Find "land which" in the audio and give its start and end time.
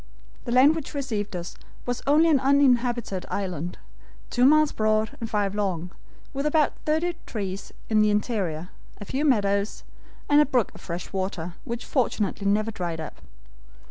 0.51-0.95